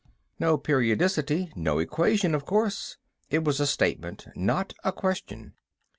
[0.39, 2.97] "No periodicity—no equation, of course."
[3.29, 5.53] It was a statement, not a question.